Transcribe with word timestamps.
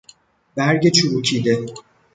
برگ 0.55 0.87
چروکیده 0.87 1.65